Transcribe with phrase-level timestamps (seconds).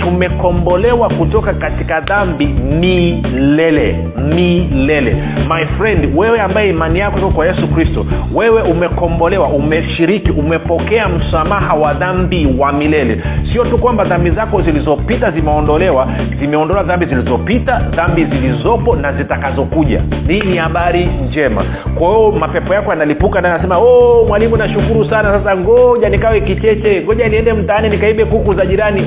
[0.00, 3.98] tumekombolewa kutoka katika dhambi milele
[4.34, 5.16] milele.
[5.48, 11.74] My friend wewe ambaye imani yako iko kwa yesu kristo wewe umekombolewa umeshiriki umepokea msamaha
[11.74, 13.20] wa dhambi wa milele.
[13.52, 16.08] Sio tu kwamba dhambi zako zilizopita zimeondolewa
[16.40, 20.02] zimeondolewa dhambi zilizopita dhambi zilizopo na zitakazokuja.
[20.28, 21.64] Hii ni habari njema.
[21.98, 25.38] Kwa hiyo mapepo yako yanalipuka na anasema oh, mwalimu nashukuru sana.
[25.38, 29.02] Sasa ngoja nikawe kicheche ngoja niende mtaani nikaibe kuku za jirani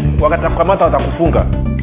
[0.84, 1.83] wakatakukamata watakufunga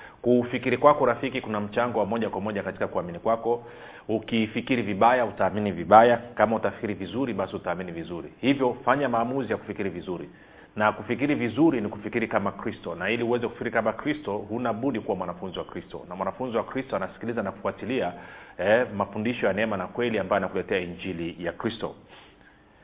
[0.21, 3.63] kufikiri kwako rafiki kuna mchango wa moja kwa moja katika kuamini kwako.
[4.07, 6.17] Ukifikiri vibaya utaamini vibaya.
[6.17, 8.33] Kama utafikiri vizuri basi utaamini vizuri.
[8.41, 10.29] Hivyo fanya maamuzi ya kufikiri vizuri.
[10.75, 12.95] Na kufikiri vizuri ni kufikiri kama kristo.
[12.95, 16.05] Na ili uweze kufikiri kama kristo huna budi kuwa mwanafunzi wa kristo.
[16.09, 18.13] Na mwanafunzi wa kristo anasikiliza na kufuatilia
[18.57, 21.95] eh, mafundisho ya neema na kweli ambayo anakuletea injili ya kristo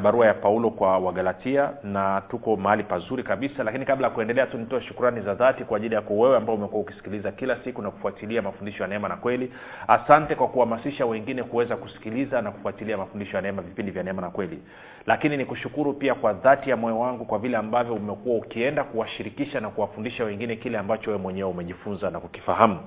[0.03, 4.57] barua ya paulo kwa wagalatia na tuko mahali pazuri kabisa lakini kabla ya kuendelea tu
[4.57, 8.41] nitoe shukurani za dhati kwa ajili yako wewe ambao umekuwa ukisikiliza kila siku na kufuatilia
[8.41, 9.51] mafundisho ya neema na kweli.
[9.87, 14.29] Asante kwa kuhamasisha wengine kuweza kusikiliza na kufuatilia mafundisho ya neema vipindi vya neema na
[14.29, 14.59] kweli.
[15.05, 19.59] Lakini ni kushukuru pia kwa dhati ya moyo wangu kwa vile ambavyo umekuwa ukienda kuwashirikisha
[19.59, 22.79] na kuwafundisha wengine kile ambacho wewe mwenyewe umejifunza na kukifahamu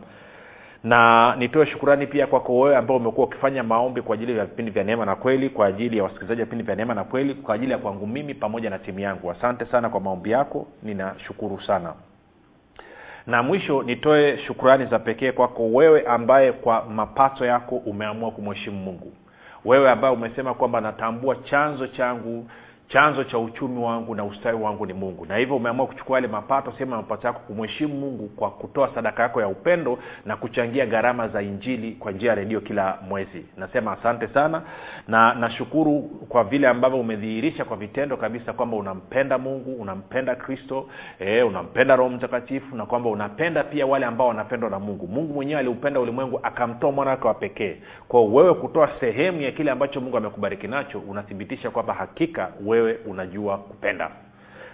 [0.84, 4.84] na nitoe shukurani pia kwako wewe ambao umekuwa ukifanya maombi kwa ajili ya vipindi vya
[4.84, 7.72] neema na kweli kwa ajili ya wasikilizaji wa vipindi vya neema na kweli kwa ajili
[7.72, 9.30] ya kwangu mimi pamoja na timu yangu.
[9.30, 11.92] Asante sana kwa maombi yako ninashukuru sana.
[13.26, 19.12] Na mwisho nitoe shukurani za pekee kwako wewe ambaye kwa mapato yako umeamua kumheshimu mungu.
[19.64, 22.46] Wewe ambaye umesema kwamba natambua chanzo changu
[22.92, 25.26] chanzo cha uchumi wangu na ustawi wangu ni mungu.
[25.26, 29.22] Na hivyo umeamua kuchukua yale mapato sehemu ya mapato yako kumheshimu mungu kwa kutoa sadaka
[29.22, 33.46] yako ya upendo na kuchangia gharama za injili kwa njia ya redio kila mwezi.
[33.56, 34.62] Nasema asante sana
[35.08, 40.86] na nashukuru kwa vile ambavyo umedhihirisha kwa vitendo kabisa kwamba unampenda mungu unampenda kristo
[41.18, 45.06] e, unampenda roho mtakatifu na kwamba unapenda pia wale ambao wanapendwa na mungu.
[45.08, 47.76] Mungu mwenyewe aliupenda ulimwengu akamtoa mwana wake wa pekee.
[48.08, 53.58] Kwao wewe kutoa sehemu ya kile ambacho mungu amekubariki nacho unathibitisha kwamba hakika wewe unajua
[53.58, 54.10] kupenda.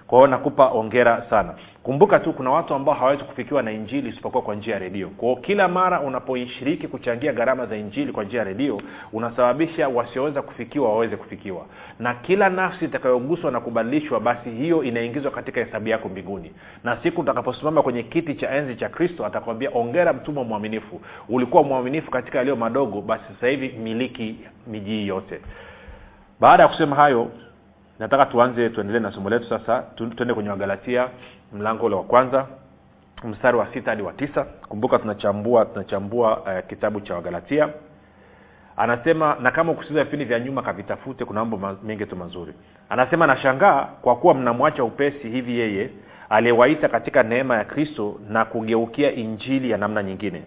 [0.07, 1.55] Kwa hiyo nakupa ongera sana.
[1.83, 5.09] Kumbuka tu kuna watu ambao hawawezi kufikiwa na injili isipokuwa kwa njia ya redio.
[5.09, 8.81] Kwao kila mara unapoishiriki kuchangia gharama za injili kwa njia ya redio
[9.13, 11.67] unasababisha wasioweza kufikiwa waweze kufikiwa.
[11.99, 16.53] Na kila nafsi itakayoguswa na kubadilishwa basi hiyo inaingizwa katika hesabu yako mbinguni.
[16.85, 21.01] Na siku utakaposimama kwenye kiti cha enzi cha kristo atakwambia ongera mtumwa mwaminifu.
[21.29, 25.41] Ulikuwa mwaminifu katika yaliyo madogo basi sasa hivi miliki miji yote.
[26.41, 27.29] Baada ya kusema hayo
[27.99, 29.83] nataka tuanze tuendelee na somo letu sasa.
[29.95, 31.09] Tuende kwenye wagalatia
[31.53, 32.47] mlango ule wa kwanza
[33.25, 34.45] mstari wa sita hadi wa tisa.
[34.69, 37.69] Kumbuka tunachambua tunachambua uh, kitabu cha wagalatia.
[38.77, 42.53] Anasema na kama ukusikiza vipindi vya nyuma kavitafute kuna mambo mengi tu mazuri.
[42.89, 45.91] Anasema nashangaa kwa kuwa mnamwacha upesi hivi yeye
[46.31, 50.43] aliyewaita katika neema ya kristo na kugeukia injili ya namna nyingine.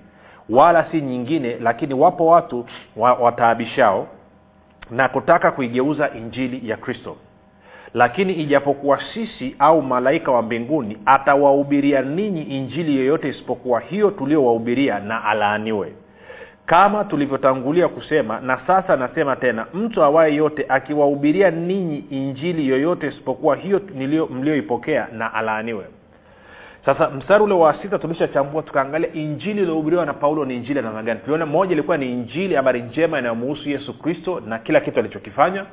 [0.49, 2.65] Wala si nyingine lakini wapo watu
[2.95, 4.07] wa, wataabishao
[4.91, 7.17] na kutaka kuigeuza injili ya kristo
[7.93, 15.23] lakini ijapokuwa sisi au malaika wa mbinguni atawahubiria ninyi injili yoyote isipokuwa hiyo tuliowahubiria na
[15.25, 15.93] alaaniwe.
[16.65, 23.55] Kama tulivyotangulia kusema na sasa nasema tena mtu awaye yote akiwahubiria ninyi injili yoyote isipokuwa
[23.55, 23.81] hiyo
[24.29, 25.85] mlioipokea na alaaniwe.
[26.85, 31.03] Sasa mstari ule wa sita tulishachambua tukaangalia injili iliohubiriwa na paulo ni injili ya namna
[31.03, 31.19] gani.
[31.19, 35.65] Tuliona moja ilikuwa ni injili habari njema inayomuhusu yesu kristo na kila kitu alichokifanya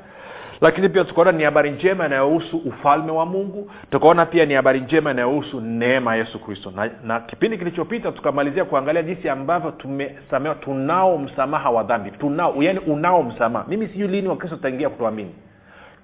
[0.61, 3.71] lakini pia tukaona ni habari njema inayohusu ufalme wa mungu.
[3.91, 6.73] Tukaona pia ni habari njema inayohusu neema ya yesu kristo.
[6.77, 12.11] Na, na kipindi kilichopita tukamalizia kuangalia jinsi ambavyo tumesamewa tunao msamaha wa dhambi.
[12.11, 13.65] Tunao yani unao msamaha.
[13.69, 15.35] Mimi sijui lini wakristo tutaingia kutuamini.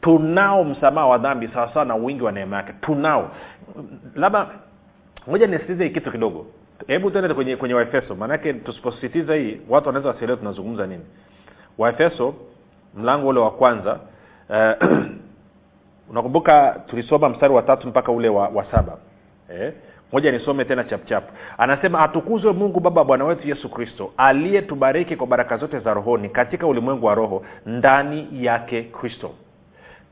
[0.01, 2.73] Tunao msamaha wa dhambi sawasawa na wingi wa neema yake.
[2.81, 3.31] Tunao.
[4.15, 4.47] Labda
[5.27, 6.47] moja nisitize kitu kidogo.
[6.87, 8.15] Hebu tuende kwenye kwenye waefeso.
[8.15, 11.05] Maanake tusiposisitiza hii watu wanaweza wasielewe tunazungumza nini.
[11.79, 12.35] Waefeso
[12.95, 13.99] mlango ule wa kwanza
[14.51, 14.89] uh,
[16.11, 18.99] unakumbuka tulisoma mstari wa tatu mpaka ule wa, wa saba?
[19.51, 19.73] Eh?
[20.15, 21.25] moja nisome tena chapchap
[21.59, 26.67] anasema atukuzwe mungu baba bwana wetu yesu kristo aliyetubariki kwa baraka zote za rohoni katika
[26.67, 29.31] ulimwengu wa roho ndani yake kristo.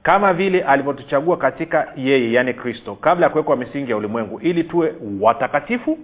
[0.03, 4.95] Kama vile alivyotuchagua katika yeye yaani kristo kabla ya kuwekwa misingi ya ulimwengu ili tuwe
[5.21, 5.99] watakatifu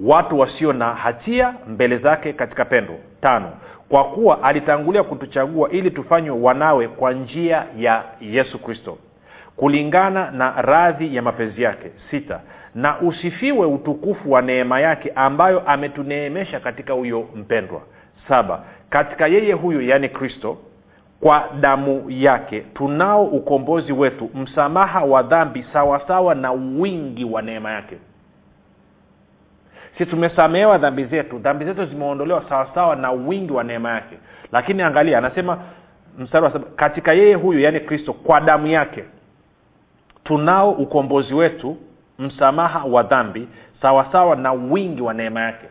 [0.00, 2.94] watu wasio na hatia mbele zake katika pendo.
[3.20, 3.52] Tano
[3.88, 8.98] kwa kuwa alitangulia kutuchagua ili tufanywe wanawe kwa njia ya yesu kristo.
[9.56, 11.90] Kulingana na radhi ya mapenzi yake.
[12.10, 12.40] Sita
[12.74, 17.80] na usifiwe utukufu wa neema yake ambayo ametuneemesha katika huyo mpendwa.
[18.28, 20.58] Saba katika yeye huyo yaani kristo
[21.20, 27.96] kwa damu yake tunao ukombozi wetu msamaha wa dhambi sawasawa na wingi wa neema yake
[29.98, 34.16] si tumesamehewa dhambi zetu dhambi zetu zimeondolewa sawasawa na wingi wa neema yake.
[34.52, 35.58] Lakini angalia anasema
[36.18, 39.04] mstari wa saba katika yeye huyu yaani kristo kwa damu yake
[40.24, 41.76] tunao ukombozi wetu
[42.18, 43.48] msamaha wa dhambi
[43.82, 45.66] sawasawa na wingi wa neema yake.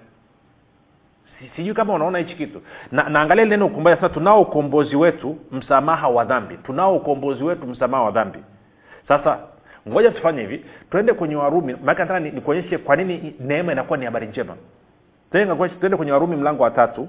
[1.55, 2.61] Sijui kama unaona hichi kitu.
[2.91, 6.57] Na naangalia neno ukombozi sasa tunao ukombozi wetu msamaha wa dhambi.
[6.57, 8.39] Tunao ukombozi wetu msamaha wa dhambi.
[9.07, 9.39] Sasa
[9.89, 10.65] ngoja tufanye hivi.
[10.91, 14.57] Twende kwenye warumi maana nataka nikuonyeshe kwa nini neema inakuwa ni habari njema.
[15.31, 17.07] Twende kwenye warumi mlango wa tatu.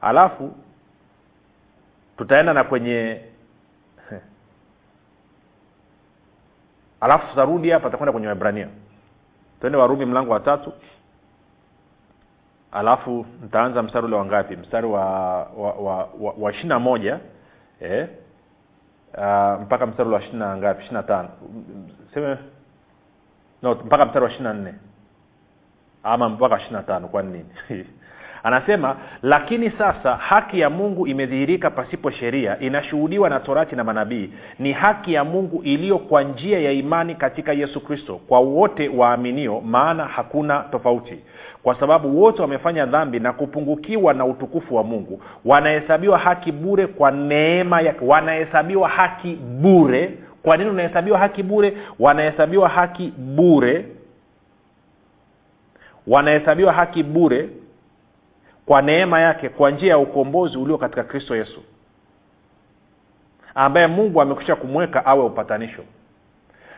[0.00, 0.52] Alafu
[2.16, 3.20] tutaenda na kwenye
[7.00, 8.68] alafu tutarudi hapa tutakwenda kwenye wahibrania
[9.60, 10.72] twende warumi mlango wa tatu.
[12.72, 15.04] Alafu ntaanza mstari ule wangapi mstari wa
[15.44, 17.20] wa, wa, wa, wa ishiri na moja
[17.80, 18.08] eh?
[19.14, 20.80] Uh, mpaka mstari wa ishiri na ngapi?
[20.80, 21.28] Ishiri na tano.
[22.14, 22.38] Seme
[23.62, 24.74] no mpaka mstari wa ishiri na nne.
[26.02, 27.50] Ama mpaka ishiri na tano kwani nini
[28.48, 34.30] anasema lakini sasa haki ya mungu imedhihirika pasipo sheria inashuhudiwa na torati na manabii.
[34.58, 39.60] Ni haki ya mungu iliyo kwa njia ya imani katika yesu kristo kwa wote waaminio
[39.60, 41.18] maana hakuna tofauti.
[41.62, 45.22] Kwa sababu wote wamefanya dhambi na kupungukiwa na utukufu wa mungu.
[45.44, 50.10] Wanahesabiwa haki bure kwa neema yake wanahesabiwa haki bure.
[50.42, 51.72] Kwa nini unahesabiwa haki bure?
[51.98, 53.84] Wanahesabiwa haki bure.
[56.06, 57.48] Wanahesabiwa haki bure
[58.68, 61.62] kwa neema yake kwa njia ya ukombozi ulio katika kristo yesu
[63.54, 65.82] ambaye mungu amekwisha kumweka awe upatanisho.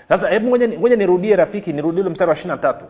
[0.08, 2.84] Sasa hebu ngoja nirudie rafiki nirudie ule mstari wa ishiri na tatu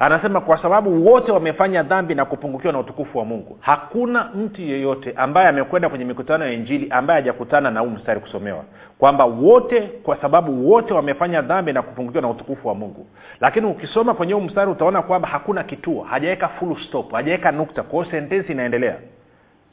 [0.00, 5.12] anasema kwa sababu wote wamefanya dhambi na kupungukiwa na utukufu wa mungu hakuna mtu yeyote
[5.16, 8.64] ambaye amekwenda kwenye mikutano ya injili ambaye hajakutana na huu mstari kusomewa.
[8.98, 13.06] Kwamba wote kwa sababu wote wamefanya dhambi na kupungukiwa na utukufu wa mungu.
[13.40, 17.82] Lakini ukisoma kwenye huu mstari utaona kwamba hakuna kituo hajaweka full stop hajaweka nukta.
[17.82, 18.96] Kwao sentensi inaendelea.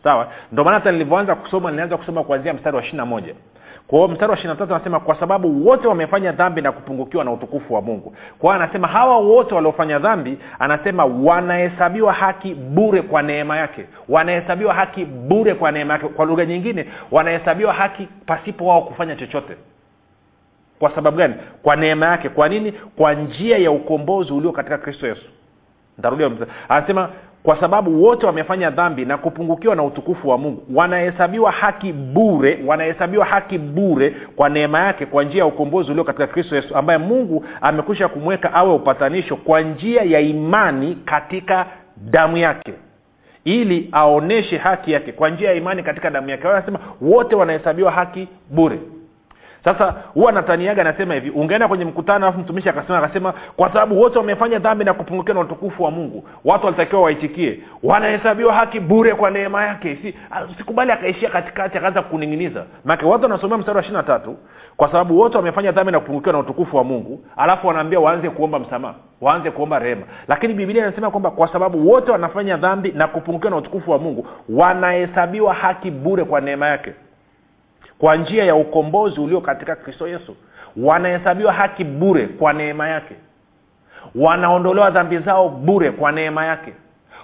[0.04, 0.28] Sawa?
[0.52, 3.34] Ndio maana hata nilivyoanza kusoma nilianza kusoma kuanzia mstari wa ishiri na moja
[3.88, 7.32] kwa hiyo mstari wa ishiri tatu anasema kwa sababu wote wamefanya dhambi na kupungukiwa na
[7.32, 8.16] utukufu wa mungu.
[8.40, 13.86] Kwa hiyo anasema hawa wote waliofanya dhambi anasema wanahesabiwa haki bure kwa neema yake.
[14.10, 16.08] Wanahesabiwa haki bure kwa neema yake.
[16.08, 19.54] Kwa lugha nyingine wanahesabiwa haki pasipo wao kufanya chochote.
[20.80, 21.34] Kwa sababu gani?
[21.64, 22.30] Kwa neema yake.
[22.30, 22.72] Kwa nini?
[22.72, 25.26] Kwa njia ya ukombozi ulio katika kristo yesu.
[25.98, 26.32] Ntarudia
[26.70, 27.10] anasema
[27.44, 30.64] kwa sababu wote wamefanya dhambi na kupungukiwa na utukufu wa mungu.
[30.76, 36.28] Wanahesabiwa haki bure wanahesabiwa haki bure kwa neema yake kwa njia ya ukombozi ulio katika
[36.28, 41.66] kristo yesu ambaye mungu amekwisha kumweka awe upatanisho kwa njia ya imani katika
[41.98, 42.74] damu yake
[43.46, 45.12] ili aoneshe haki yake.
[45.12, 46.48] Kwa njia ya imani katika damu yake.
[46.48, 48.80] Anasema wote wanahesabiwa haki bure
[49.68, 54.18] sasa huwa nataniaga anasema hivi ungeenda kwenye mkutano alafu mtumishi akasema akasema kwa sababu wote
[54.20, 56.24] wamefanya dhambi na kupungukiwa na utukufu wa mungu.
[56.46, 57.60] Watu walitakiwa waitikie.
[57.84, 59.98] Wanahesabiwa haki bure kwa neema yake.
[60.02, 60.16] Si,
[60.58, 62.64] sikubali akaishia katikati akaanza kuning'iniza.
[62.86, 64.38] Maake watu wanasomea mstari wa ishiri na tatu
[64.78, 68.60] kwa sababu wote wamefanya dhambi na kupungukiwa na utukufu wa mungu alafu wanaambia waanze kuomba
[68.60, 70.02] msamaha waanze kuomba rehema.
[70.28, 74.28] Lakini bibilia inasema kwamba kwa sababu wote wanafanya dhambi na kupungukiwa na utukufu wa mungu
[74.50, 76.94] wanahesabiwa haki bure kwa neema yake
[78.00, 80.36] kwa njia ya ukombozi ulio katika kristo yesu.
[80.78, 83.16] Wanahesabiwa haki bure kwa neema yake.
[84.16, 86.74] Wanaondolewa dhambi zao bure kwa neema yake.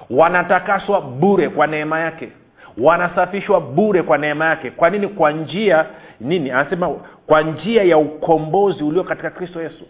[0.10, 2.30] Wanatakaswa bure kwa neema yake.
[2.78, 4.72] Wanasafishwa bure kwa neema yake.
[4.72, 5.08] Kwa nini?
[5.08, 5.86] Kwa njia
[6.20, 6.52] nini?
[6.52, 6.90] Anasema
[7.28, 9.86] kwa njia ya ukombozi ulio katika kristo yesu.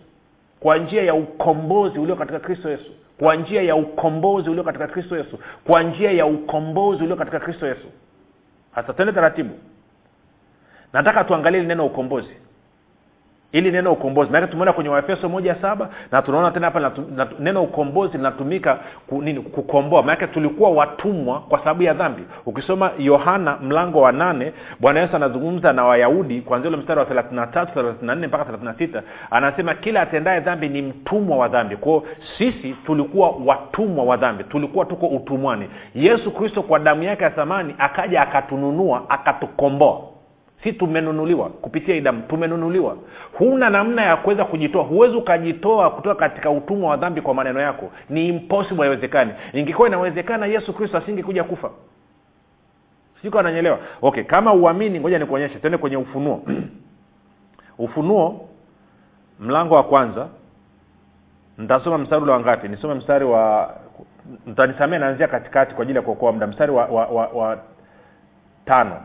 [0.60, 2.92] Kwa njia ya ukombozi ulio katika kristo yesu.
[3.20, 5.40] Kwa njia ya ukombozi ulio katika kristo yesu.
[5.68, 7.88] Kwa njia ya ukombozi ulio katika kristo yesu.
[8.72, 9.50] Hasa tende taratibu
[10.94, 12.30] nataka tuangalie ili neno ukombozi.
[13.52, 14.32] Ili neno ukombozi.
[14.32, 16.92] Maanake tumeona kwenye waefeso moja saba na tunaona tena hapa
[17.40, 20.04] neno ukombozi linatumika ku, nini kukomboa.
[20.04, 22.24] Maanake tulikuwa watumwa kwa sababu ya dhambi.
[22.46, 27.60] Ukisoma yohana mlango wa nane bwana yesu anazungumza na wayahudi kwanzia ule mstari wa thelathinatatu
[27.60, 31.76] na tatu thelathini mpaka thelathinasita anasema kila atendaye dhambi ni mtumwa wa dhambi.
[31.78, 32.04] Kwao
[32.38, 34.44] sisi tulikuwa watumwa wa dhambi.
[34.44, 35.70] Tulikuwa tuko utumwani.
[35.96, 40.13] Yesu kristo kwa damu yake ya thamani akaja akatununua akatukomboa
[40.64, 42.98] si tumenunuliwa kupitia idamu tumenunuliwa.
[43.38, 44.84] Huna namna ya kuweza kujitoa.
[44.84, 47.92] Huwezi ukajitoa kutoka katika utumwa wa dhambi kwa maneno yako.
[48.10, 49.32] Ni impossible haiwezekani.
[49.54, 51.70] Ingekuwa inawezekana yesu kristo asingekuja kufa.
[53.22, 55.56] Siko ananyelewa okay kama uamini ngoja nikuonyeshe.
[55.60, 56.44] Tuende kwenye ufunuo.
[57.78, 58.50] Ufunuo
[59.40, 60.28] mlango wa kwanza.
[61.58, 63.74] Ntasoma mstari ule wangapi nisome mstari wa
[64.48, 66.48] mtanisamia naanzia katikati kwa ajili ya kuokoa muda.
[66.48, 67.58] Mstari wa, wa, wa, wa
[68.66, 69.02] tano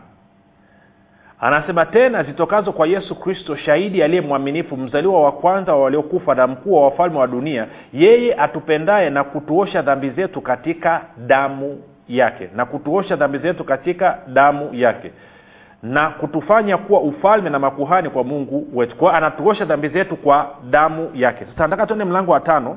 [1.41, 6.47] anasema tena zitokazo kwa yesu kristo shahidi aliye mwaminifu mzaliwa wa kwanza wa waliokufa na
[6.47, 12.67] mkuu wa wafalme wa dunia yeye atupendaye na kutuosha dhambi zetu katika damu yake na
[12.67, 15.13] kutuosha dhambi zetu katika damu yake
[15.83, 18.97] na kutufanya kuwa ufalme na makuhani kwa mungu wetu.
[18.97, 21.45] Kwao anatuosha dhambi zetu kwa damu yake.
[21.45, 22.77] Sasa nataka tuende mlango wa tano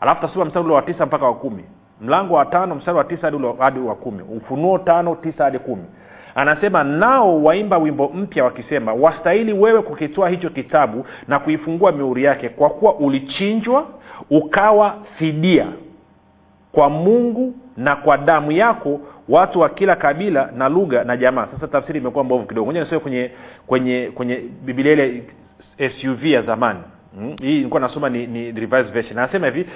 [0.00, 1.64] alafu tasoma mstari ule wa tisa mpaka wa kumi.
[2.00, 4.22] Mlango wa tano mstari wa tisa hadi wa kumi.
[4.22, 5.84] Ufunuo tano tisa hadi kumi
[6.34, 12.48] anasema nao waimba wimbo mpya wakisema wastahili wewe kukitoa hicho kitabu na kuifungua miuri yake
[12.48, 13.86] kwa kuwa ulichinjwa
[14.30, 15.66] ukawa fidia
[16.72, 21.68] kwa mungu na kwa damu yako watu wa kila kabila na lugha na jamaa sasa
[21.68, 22.72] tafsiri imekuwa mbovu kidogo.
[22.72, 23.30] Nisome kwenye
[23.66, 25.22] kwenye kwenye bibilia ile
[26.00, 26.80] suv ya zamani.
[27.18, 27.36] Hmm?
[27.40, 29.18] hii nilikuwa nasoma ni, ni revised version.
[29.18, 29.66] Anasema hivi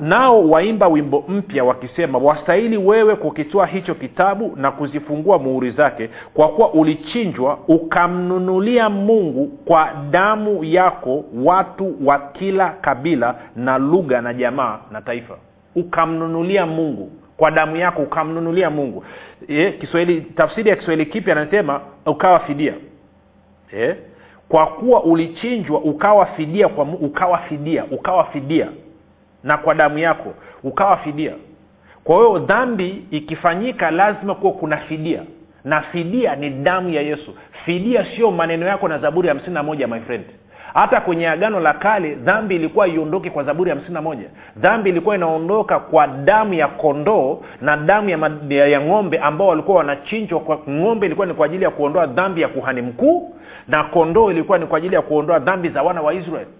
[0.00, 6.48] nao waimba wimbo mpya wakisema wastahili wewe kukitoa hicho kitabu na kuzifungua muhuri zake kwa
[6.48, 14.78] kuwa ulichinjwa ukamnunulia mungu kwa damu yako watu wa kila kabila na lugha na jamaa
[14.90, 15.36] na taifa.
[15.76, 19.04] Ukamnunulia mungu kwa damu yako ukamnunulia mungu.
[19.48, 22.74] E, kiswahili tafsiri ya kiswahili kipya anasema ukawa fidia.
[23.76, 23.94] E,
[24.48, 28.68] kwa kuwa ulichinjwa ukawa fidia kwa ukawa fidia ukawa fidia
[29.44, 30.34] na kwa damu yako
[30.64, 31.32] ukawa fidia.
[32.04, 35.22] Kwa hiyo dhambi ikifanyika lazima kuwa kuna fidia.
[35.64, 37.34] Na fidia ni damu ya yesu.
[37.64, 40.24] Fidia sio maneno yako na zaburi ya hamsini na moja my friend.
[40.74, 44.24] Hata kwenye agano la kale dhambi ilikuwa iondoke kwa zaburi ya hamsini na moja.
[44.56, 49.76] Dhambi ilikuwa inaondoka kwa damu ya kondoo na damu ya, mad- ya ng'ombe ambao walikuwa
[49.78, 53.34] wanachinjwa kwa ng'ombe ilikuwa ni kwa ajili ya kuondoa dhambi ya kuhani mkuu
[53.68, 56.50] na kondoo ilikuwa ni kwa ajili ya kuondoa dhambi za wana wa israeli.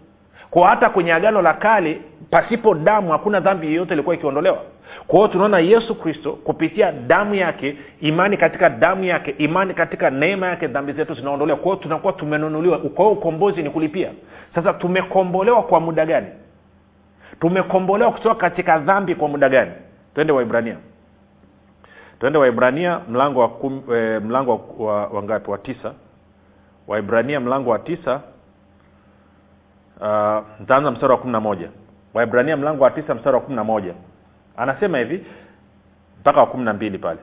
[0.51, 2.01] Kwa hata kwenye agano la kale
[2.33, 4.59] pasipo damu hakuna dhambi yeyote ilikuwa ikiondolewa.
[5.07, 10.47] Kwa hiyo tunaona yesu kristo kupitia damu yake imani katika damu yake imani katika neema
[10.47, 11.59] yake dhambi zetu zinaondolewa.
[11.59, 12.79] Kwa hiyo tunakuwa tumenunuliwa.
[12.79, 14.11] Kwa hiyo ukombozi ni kulipia.
[14.55, 16.27] Sasa tumekombolewa kwa muda gani?
[17.41, 19.71] Tumekombolewa kutoka katika dhambi kwa muda gani?
[20.15, 20.77] Twende waibrania
[22.21, 25.51] twende waibrania mlango wa kum, e, mlango wa, wa, wa ngapi?
[25.51, 25.93] Wa tisa.
[26.89, 28.21] Waibrania mlango wa tisa.
[30.01, 31.69] Uh, ntaanza mstari wa kumi na moja
[32.15, 33.95] waibrania mlango wa tisa mstari wa kumi na moja.
[34.57, 35.25] Anasema hivi
[36.21, 37.19] mpaka wa kumi na mbili pale.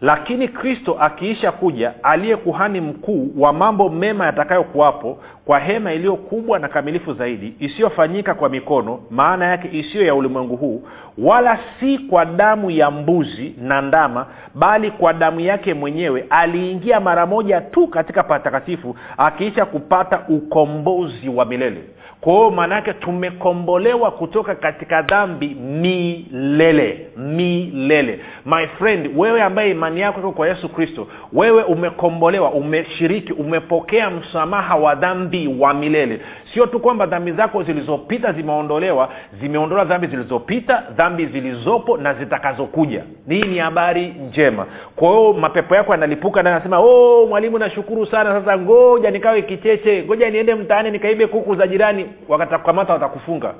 [0.00, 6.58] Lakini kristo akiisha kuja aliye kuhani mkuu wa mambo mema yatakayokuwapo kwa hema iliyo kubwa
[6.58, 10.82] na kamilifu zaidi isiyofanyika kwa mikono maana yake isiyo ya ulimwengu huu
[11.18, 17.26] wala si kwa damu ya mbuzi na ndama bali kwa damu yake mwenyewe aliingia mara
[17.26, 21.84] moja tu katika patakatifu akiisha kupata ukombozi wa milele
[22.20, 28.20] kwa hiyo maana tumekombolewa kutoka katika dhambi milele milele.
[28.46, 34.76] My friend wewe ambaye imani yako iko kwa yesu kristo wewe umekombolewa umeshiriki umepokea msamaha
[34.76, 36.20] wa dhambi wa milele.
[36.54, 39.08] Sio tu kwamba dhambi zako zilizopita zimeondolewa
[39.40, 43.04] zimeondolewa dhambi zilizopita dhambi zilizopo na zitakazokuja.
[43.28, 44.66] Hii ni habari njema.
[44.96, 48.40] Kwa hiyo mapepo yako yanalipuka na anasema oh, mwalimu nashukuru sana.
[48.40, 53.54] Sasa ngoja nikawe kicheche ngoja niende mtaani nikaibe kuku za jirani wakatakamata watakufunga.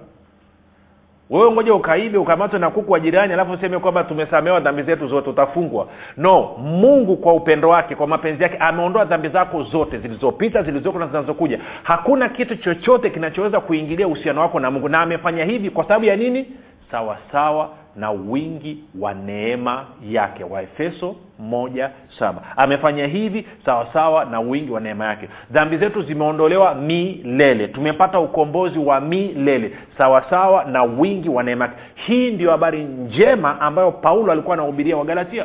[1.31, 5.31] Wewe ngoja ukaibe ukamatwe na kuku wa jirani alafu useme kwamba tumesamewa dhambi zetu zote
[5.31, 5.89] utafungwa.
[6.17, 11.07] No mungu kwa upendo wake kwa mapenzi yake ameondoa dhambi zako zote zilizopita zilizoko na
[11.07, 11.61] zinazokuja.
[11.83, 16.17] Hakuna kitu chochote kinachoweza kuingilia uhusiano wako na mungu na amefanya hivi kwa sababu ya
[16.17, 16.47] nini?
[16.91, 20.45] Sawasawa sawa na wingi wa neema yake.
[20.45, 22.43] Waefeso moja saba.
[22.57, 25.29] Amefanya hivi sawasawa sawa na wingi wa neema yake.
[25.51, 27.69] Dhambi zetu zimeondolewa milele.
[27.69, 31.77] Tumepata ukombozi wa milele sawasawa sawa na wingi wa neema yake.
[31.95, 35.45] Hii ndio habari njema ambayo paulo alikuwa anahubiria wagalatia.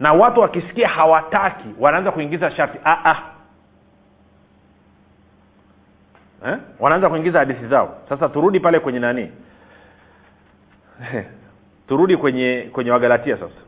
[0.00, 3.22] Na watu wakisikia hawataki wanaanza kuingiza sharti ah, ah.
[6.46, 6.56] Eh?
[6.80, 7.96] wanaanza kuingiza hadithi zao.
[8.08, 9.28] Sasa turudi pale kwenye nanii
[11.88, 13.60] turudi kwenye kwenye wagalatia sasa.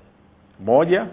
[0.64, 1.06] Moja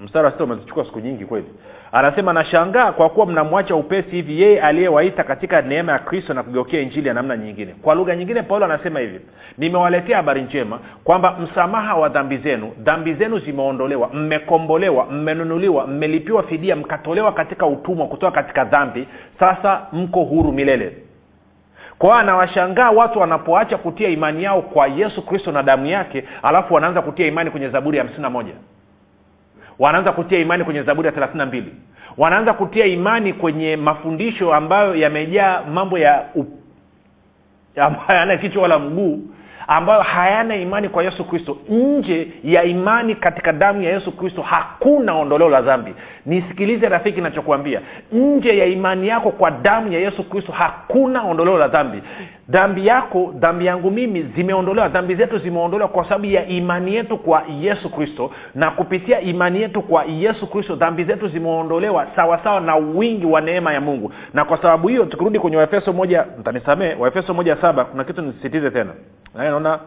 [0.00, 1.46] mstari wa sita umezichukua siku nyingi kweli.
[1.92, 6.80] Anasema nashangaa kwa kuwa mnamwacha upesi hivi yeye aliyewaita katika neema ya kristo na kugeukia
[6.80, 7.74] injili ya namna nyingine.
[7.82, 9.20] Kwa lugha nyingine paulo anasema hivi
[9.58, 16.76] nimewaletea habari njema kwamba msamaha wa dhambi zenu dhambi zenu zimeondolewa mmekombolewa mmenunuliwa mmelipiwa fidia
[16.76, 19.08] mkatolewa katika utumwa kutoka katika dhambi.
[19.38, 20.96] Sasa mko huru milele
[22.02, 27.02] kwao anawashangaa watu wanapoacha kutia imani yao kwa yesu kristo na damu yake alafu wanaanza
[27.02, 28.52] kutia imani kwenye zaburi ya hamsini moja.
[29.78, 31.74] Wanaanza kutia imani kwenye zaburi ya thelathini na mbili.
[32.18, 36.24] Wanaanza kutia imani kwenye mafundisho ambayo yamejaa mambo ya
[37.76, 39.20] ambayo yana kichwa wala mguu
[39.76, 41.56] ambayo hayana imani kwa yesu kristo.
[41.68, 45.94] Nje ya imani katika damu ya yesu kristo hakuna ondoleo la dhambi.
[46.26, 47.80] Nisikilize rafiki nachokuambia
[48.12, 52.02] nje ya imani yako kwa damu ya yesu kristo hakuna ondoleo la dhambi
[52.52, 54.88] dhambi yako dhambi yangu mimi zimeondolewa.
[54.88, 58.30] Dhambi zetu zimeondolewa kwa sababu ya imani yetu kwa yesu kristo.
[58.54, 63.72] Na kupitia imani yetu kwa yesu kristo dhambi zetu zimeondolewa sawasawa na wingi wa neema
[63.72, 64.12] ya mungu.
[64.34, 68.70] Na kwa sababu hiyo tukirudi kwenye waefeso moja mtanisamee waefeso moja saba kuna kitu nisisitize
[68.70, 68.90] tena.
[69.34, 69.78] Naona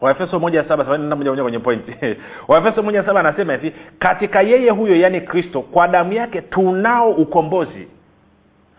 [0.00, 1.92] waefeso moja saba moja moja kwenye pointi
[2.48, 7.88] waefeso moja saba anasema hivi katika yeye huyo yaani kristo kwa damu yake tunao ukombozi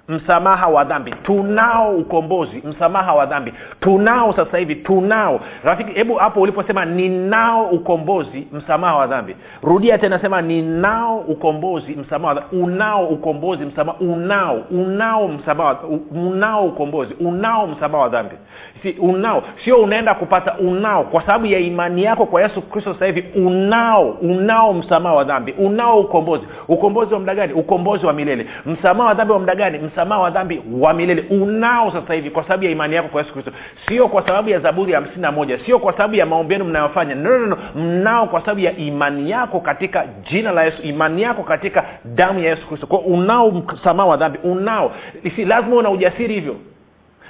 [0.10, 1.12] msamaha wa dhambi.
[1.24, 2.62] Tunao ukombozi.
[2.66, 3.54] Msamaha wa dhambi.
[3.80, 4.76] Tunao sasa hivi.
[4.76, 5.40] Tunao.
[5.64, 9.36] Rafiki hebu hapo uliposema ninao ukombozi msamaha wa dhambi.
[9.64, 12.58] Rudia tena sema ninao ukombozi msamaha wa dhambi.
[12.64, 13.98] Unao ukombozi msamaha.
[14.00, 14.62] Unao.
[14.72, 15.78] Unao msamaha
[16.12, 17.14] unao ukombozi.
[17.20, 18.36] Unao msamaha wa dhambi.
[18.82, 19.44] Si unao.
[19.64, 21.04] Sio unaenda kupata unao.
[21.04, 24.10] Kwa sababu ya imani yako kwa yesu kristo sasa hivi unao.
[24.10, 25.52] Unao msamaha wa dhambi.
[25.52, 26.48] Unao ukombozi.
[26.68, 27.54] Ukombozi wa muda gani?
[27.54, 28.48] Ukombozi wa milele.
[28.66, 32.44] Msamaha wa dhambi wa muda gani msamaha wa dhambi wa milele unao sasa hivi kwa
[32.44, 33.52] sababu ya imani yako kwa yesu kristo.
[33.88, 36.66] Sio kwa sababu ya zaburi ya hamsini na moja sio kwa sababu ya maombi yenu
[36.66, 37.16] mnayofanya.
[37.16, 37.58] No, no, no.
[37.76, 42.50] mnao kwa sababu ya imani yako katika jina la yesu imani yako katika damu ya
[42.50, 42.88] yesu kristo.
[42.88, 44.92] Kwao unao msamaha wa dhambi unao.
[45.36, 46.56] Si lazima una ujasiri hivyo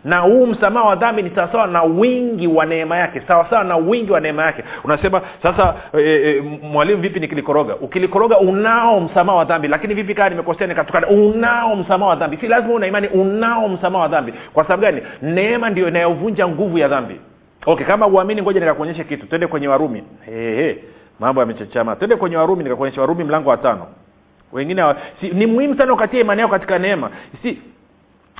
[0.04, 4.12] na huu msamaha wa dhambi ni sawasawa na wingi wa neema yake sawasawa na wingi
[4.12, 4.64] wa neema yake.
[4.84, 7.76] Unasema sasa e, e, mwalimu vipi nikilikoroga?
[7.76, 11.08] Ukilikoroga unao msamaha wa dhambi lakini vipi kaa nimekosea nikatukana?
[11.08, 12.38] Unao msamaha wa dhambi.
[12.38, 14.34] Si lazima una imani unao msamaha wa dhambi.
[14.54, 15.02] Kwa sababu gani?
[15.22, 17.20] Neema ndio inayovunja nguvu ya dhambi.
[17.66, 19.28] Okay kama uamini ngoja nikakuonyeshe kitu.
[19.28, 20.04] Twende kwenye warumi.
[21.20, 23.88] Mambo yamechachama twende kwenye warumi nikakuonyesha warumi mlango wa tano.
[24.52, 24.84] Wengine
[25.22, 27.10] si, ni muhimu sana ukatia imani yao katika neema.
[27.44, 27.58] Si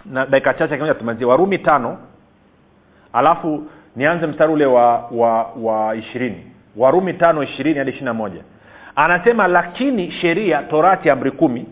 [0.06, 1.98] na dakika chache kimoja tumalizie warumi tano
[3.14, 3.64] alafu
[3.96, 6.44] nianze mstari ule wa wa wa ishirini.
[6.76, 8.42] Warumi tano ishirini hadi ishirina moja.
[8.96, 11.66] Anasema lakini sheria torati amri kumi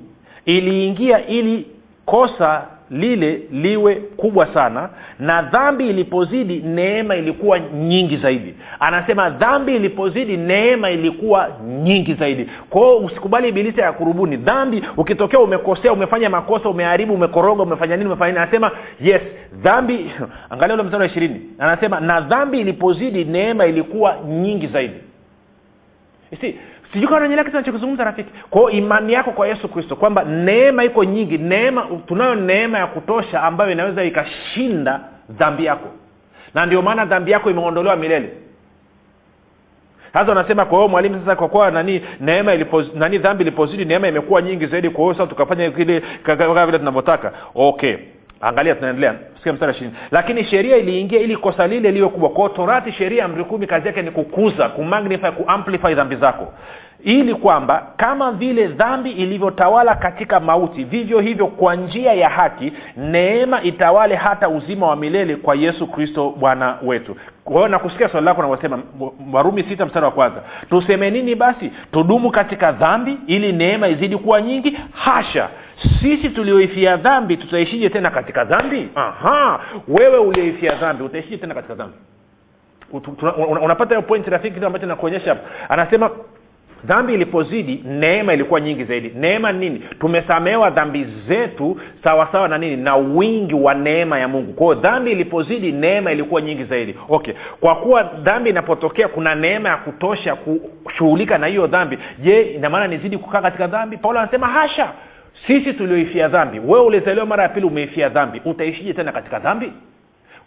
[0.46, 1.68] iliingia ili
[2.06, 8.56] kosa lile liwe kubwa sana na dhambi ilipozidi neema ilikuwa nyingi zaidi.
[8.80, 11.50] Anasema dhambi ilipozidi neema ilikuwa
[11.84, 12.50] nyingi zaidi.
[12.70, 14.38] Kwao usikubali ibilisi ya kurubuni.
[14.38, 18.42] Dhambi ukitokea umekosea umefanya makosa umeharibu umekoroga umefanya nini umefanya nini?
[18.44, 18.72] Anasema
[19.02, 19.22] yes
[19.64, 20.12] dhambi
[20.50, 21.42] angalia ule mstari wa ishirini.
[21.60, 24.96] Anasema na dhambi ilipozidi neema ilikuwa nyingi zaidi.
[26.42, 26.56] Si
[26.94, 28.30] sijui kama nanyelea kitu nachokizungumza rafiki.
[28.50, 33.44] Kwao imani yako kwa yesu kristo kwamba neema iko nyingi neema tunayo neema ya kutosha
[33.44, 35.88] ambayo inaweza ikashinda dhambi yako.
[36.54, 38.30] Na ndio maana dhambi yako imeondolewa milele.
[40.14, 44.08] Sasa unasema kwa hiyo mwalimu sasa kwa kuwa nani neema ilipo, nani dhambi ilipozidi neema
[44.08, 47.32] imekuwa nyingi zaidi kwa hiyo sasa tukafanya kile kama vile tunavyotaka.
[47.56, 47.96] Okay
[48.42, 49.16] angalia tunaendelea.
[49.54, 49.96] Mstari ishirini.
[50.12, 52.30] Lakini sheria iliingia ili kosa lile liwe kubwa.
[52.30, 56.54] Kwao torati sheria amri kumi kazi yake ni kukuza kumagnify kuamplify dhambi zako
[57.04, 63.62] ili kwamba kama vile dhambi ilivyotawala katika mauti vivyo hivyo kwa njia ya haki neema
[63.64, 67.16] itawale hata uzima wa milele kwa yesu kristo bwana wetu.
[67.44, 68.80] Kwa hiyo nakusikia swali lako navyosema
[69.34, 70.42] warumi sita mstari wa kwanza.
[70.70, 71.72] Tuseme nini basi?
[71.92, 74.78] Tudumu katika dhambi ili neema izidi kuwa nyingi?
[74.94, 75.50] Hasha!
[76.02, 78.90] Sisi tulioifia dhambi tutaishije tena katika dhambi?
[78.96, 79.60] Aha!
[79.88, 81.96] Wewe ulioifia dhambi utaishije tena katika dhambi?
[83.62, 86.10] Unapata hiyo point rafiki kitu ambacho nakuonyesha hapo anasema
[86.86, 89.12] dhambi ilipozidi neema ilikuwa nyingi zaidi.
[89.16, 89.80] Neema nini?
[90.00, 92.78] Tumesamehewa dhambi zetu sawasawa na nini?
[92.78, 94.54] Na wingi wa neema ya mungu.
[94.54, 96.96] Kwao dhambi ilipozidi neema ilikuwa nyingi zaidi.
[97.10, 97.34] Okay.
[97.60, 100.36] Kwa kuwa dhambi inapotokea kuna neema ya kutosha
[100.84, 101.98] kushughulika na hiyo dhambi.
[102.20, 103.98] Je inamaana nizidi kukaa katika dhambi?
[103.98, 104.92] Paulo anasema hasha!
[105.48, 106.60] Sisi tulioifia dhambi.
[106.60, 108.42] Wewe ulizaliwa mara ya pili umeifia dhambi.
[108.46, 109.72] Utaishije tena katika dhambi?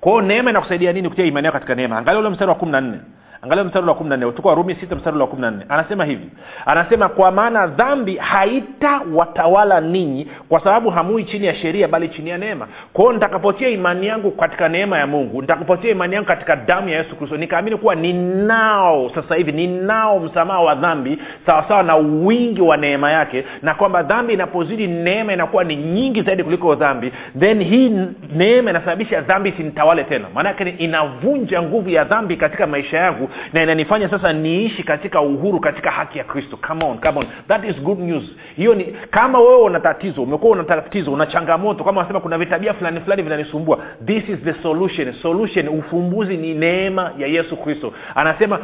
[0.00, 1.98] Kwao neema inakusaidia nini kutia imani yao katika neema?
[1.98, 2.98] Angalia ule mstari wa kumi na nne
[3.42, 4.32] angalia mstari wa kumi na nne.
[4.32, 5.64] Tuko warumi sita mstari wa kumi na nne.
[5.68, 6.26] Anasema hivi.
[6.66, 12.38] Anasema kwa maana dhambi haitawatawala ninyi kwa sababu hamui chini ya sheria bali chini ya
[12.38, 12.66] neema.
[12.92, 17.16] Kwao nitakapotia imani yangu katika neema ya mungu nitakapotia imani yangu katika damu ya yesu
[17.16, 23.10] kristo nikaamini kuwa ninao sasa hivi ninao msamaha wa dhambi sawasawa na wingi wa neema
[23.10, 27.92] yake na kwamba dhambi inapozidi neema inakuwa ni nyingi zaidi kuliko dhambi then hii
[28.36, 30.26] neema inasababisha dhambi sinitawale tena.
[30.34, 35.90] Maanake inavunja nguvu ya dhambi katika maisha yangu na inanifanya sasa niishi katika uhuru katika
[35.90, 36.56] haki ya kristo.
[36.68, 37.26] Come on, come on.
[37.48, 38.24] that is good news.
[38.56, 42.74] Hiyo ni kama wewe una tatizo umekuwa una tatizo una changamoto kama unasema kuna vitabia
[42.74, 45.12] fulani fulani vinanisumbua this is the solution.
[45.22, 47.92] Solution ufumbuzi ni neema ya yesu kristo.
[48.14, 48.58] Anasema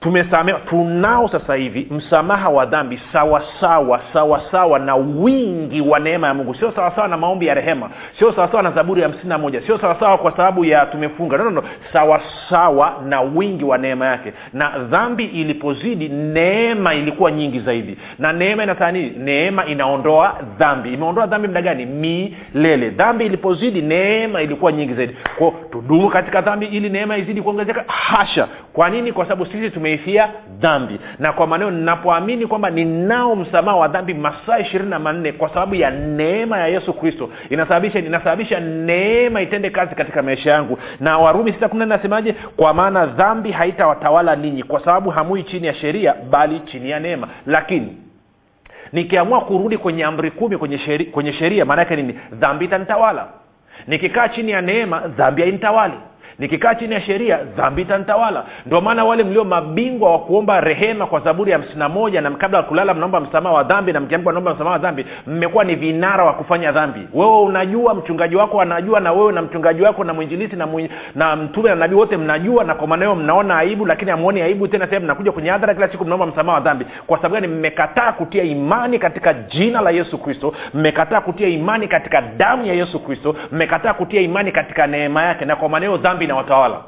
[0.00, 6.54] tumesamewa tunao sasa hivi msamaha wa dhambi sawasawa sawasawa na wingi wa neema ya mungu.
[6.54, 9.78] Sio sawasawa na maombi ya rehema sio sawasawa na zaburi ya hamsini na moja sio
[9.78, 11.36] sawasawa kwa sababu ya tumefunga.
[11.36, 11.62] No, no, no.
[11.92, 14.32] sawasawa na wingi wa neema yake.
[14.52, 17.98] Na dhambi ilipozidi neema ilikuwa nyingi zaidi.
[18.18, 19.10] Na neema inataa nini?
[19.18, 20.92] Neema inaondoa dhambi.
[20.94, 21.86] Imeondoa dhambi mda gani?
[21.86, 22.90] Milele.
[22.90, 25.16] Dhambi ilipozidi neema ilikuwa nyingi zaidi.
[25.38, 27.84] Kwao tudumu katika dhambi ili neema izidi kuongezeka?
[27.86, 29.12] Hasha kwa nini?
[29.12, 30.28] Kwa sababu sisi tumeifia
[30.60, 31.00] dhambi.
[31.18, 35.74] Na kwa maneno ninapoamini kwamba ninao msamaha wa dhambi masaa ishirini na manne kwa sababu
[35.74, 40.78] ya neema ya yesu kristo inasababisha inasababisha neema itende kazi katika maisha yangu.
[41.00, 42.32] Na warumi sita kumi nasemaje?
[42.56, 47.28] Kwa maana dhambi haitawatawala ninyi kwa sababu hamui chini ya sheria bali chini ya neema.
[47.46, 47.96] Lakini
[48.92, 52.18] nikiamua kurudi kwenye amri kumi kwenye sheria, kwenye sheria maana yake nini?
[52.32, 53.26] Dhambi itanitawala.
[53.86, 55.94] Nikikaa chini ya neema dhambi hainitawali
[56.38, 58.44] nikikaa chini ya sheria dhambi itanitawala.
[58.66, 62.58] Ndio maana wale mlio mabingwa wa kuomba rehema kwa zaburi ya hamsina moja na kabla
[62.58, 66.24] ya kulala mnaomba msamaha wa dhambi na mkiamka naomba msamaha wa dhambi mmekuwa ni vinara
[66.24, 67.08] wa kufanya dhambi.
[67.14, 70.88] Wewe unajua mchungaji wako anajua na wewe na mchungaji wako na mwinjilisi na, mwin...
[71.14, 74.86] na mtume na nabii wote mnajua na kwa maneo mnaona aibu lakini amuoni aibu tena
[74.86, 76.86] sehemu mnakuja kwenye hadhara kila siku mnaomba msamaha wa dhambi.
[77.06, 77.46] Kwa sababu gani?
[77.46, 80.54] Mmekataa kutia imani katika jina la yesu kristo.
[80.74, 83.36] Mmekataa kutia imani katika damu ya yesu kristo.
[83.52, 85.44] Mmekataa kutia imani katika neema yake.
[85.44, 86.80] Na kwa maneo dhambi inawatawala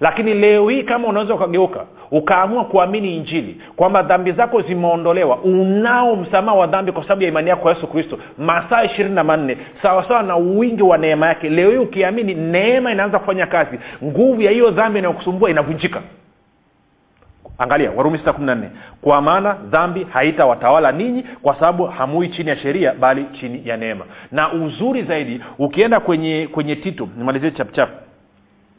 [0.00, 6.58] lakini leo hii kama unaweza ukageuka ukaamua kuamini injili kwamba dhambi zako zimeondolewa unao msamaha
[6.58, 10.22] wa dhambi kwa sababu ya imani yako kwa yesu kristo masaa ishirini na manne sawasawa
[10.22, 11.48] na wingi wa neema yake.
[11.48, 16.02] Leo hii ukiamini neema inaanza kufanya kazi nguvu ya hiyo dhambi inayokusumbua inavunjika
[17.58, 18.70] angalia warumi sita kumi na nne.
[19.02, 24.04] Kwa maana dhambi haitawatawala ninyi kwa sababu hamui chini ya sheria bali chini ya neema.
[24.32, 27.88] Na uzuri zaidi ukienda kwenye kwenye tito nimalizie chapchap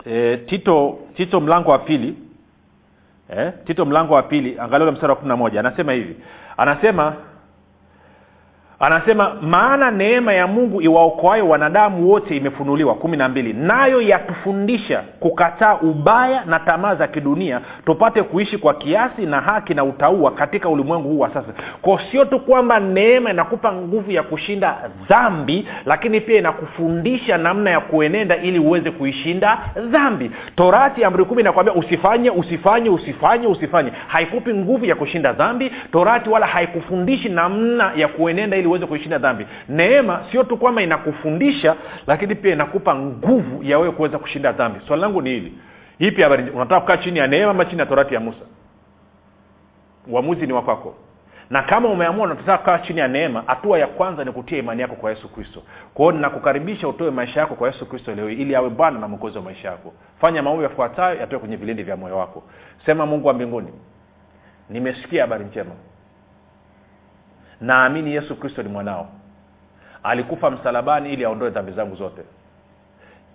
[0.05, 2.15] e, tito tito mlango wa pili.
[3.37, 5.59] E, tito mlango wa pili angalia mstari wa kumi na moja.
[5.59, 6.15] Anasema hivi.
[6.57, 7.13] Anasema
[8.79, 12.95] anasema maana neema ya mungu iwaokoayo wanadamu wote imefunuliwa.
[12.95, 13.53] Kumi na mbili.
[13.53, 19.83] Nayo yatufundisha kukataa ubaya na tamaa za kidunia tupate kuishi kwa kiasi na haki na
[19.83, 21.47] utaua katika ulimwengu huu wa sasa.
[21.81, 24.75] Ko sio tu kwamba neema inakupa nguvu ya kushinda
[25.09, 29.57] dhambi lakini pia inakufundisha namna ya kuenenda ili uweze kuishinda
[29.89, 30.31] dhambi.
[30.55, 33.91] Torati amri kumi inakwambia usifanye usifanye usifanye usifanye.
[34.07, 39.47] Haikupi nguvu ya kushinda dhambi torati wala haikufundishi namna ya kuenenda ili uweze kuishinda dhambi.
[39.69, 41.75] Neema sio tu kwamba inakufundisha
[42.08, 44.80] lakini pia inakupa nguvu ya wewe kuweza kushinda dhambi.
[44.88, 45.53] Swali langu ni hili.
[45.99, 46.49] Ipi habari?
[46.49, 48.45] Unataka kukaa chini ya neema ama chini ya torati ya musa?
[50.08, 50.95] Uamuzi ni wakwako
[51.49, 54.95] na kama umeamua unataka kukaa chini ya neema hatua ya kwanza ni kutia imani yako
[54.95, 55.63] kwa yesu kristo.
[55.93, 59.43] Kwa ninakukaribisha utoe maisha yako kwa yesu kristo leo ili awe bwana na mwokozi wa
[59.43, 59.93] maisha yako.
[60.21, 62.43] Fanya maombi yafuatayo yatoe kwenye vilindi vya moyo wako.
[62.86, 63.67] Sema mungu wa mbinguni
[64.69, 65.71] nimesikia habari njema
[67.62, 69.10] naamini yesu kristo ni mwanao.
[70.04, 72.22] Alikufa msalabani ili aondoe dhambi zangu zote.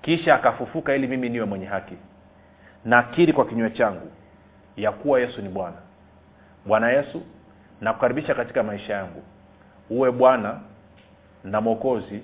[0.03, 1.95] Kisha akafufuka ili mimi niwe mwenye haki.
[2.85, 4.11] Nakiri kwa kinywa changu
[4.77, 5.77] ya kuwa yesu ni bwana.
[6.67, 7.23] Bwana yesu
[7.81, 9.23] nakukaribisha katika maisha yangu.
[9.91, 10.61] Uwe bwana
[11.45, 12.23] na mwokozi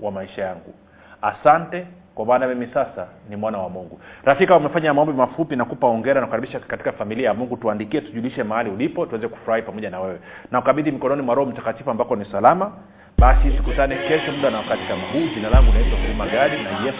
[0.00, 0.74] wa maisha yangu.
[1.22, 1.86] Asante
[2.20, 4.00] kwa maana mimi sasa ni mwana wa mungu.
[4.24, 7.56] Rafika umefanya maombi mafupi nakupa ongera nakukaribisha katika familia ya mungu.
[7.56, 10.18] Tuandikie tujulishe mahali ulipo tuweze kufurahi pamoja na wewe.
[10.50, 12.72] Na ukabidhi mikononi mwa roho mtakatifu ambako ni salama.
[13.18, 15.34] Basi tukutane kesho muda na wakati kama huu.
[15.34, 16.98] Jina langu naitwa huruma gadi na yesu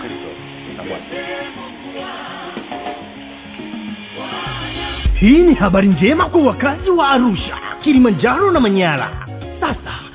[0.00, 0.28] kristo
[0.76, 1.04] na bwana.
[5.14, 9.10] Hii ni habari njema kwa wakazi wa arusha kilimanjaro na manyara.
[9.60, 10.11] Sasa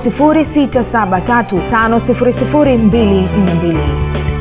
[2.44, 4.33] before in in.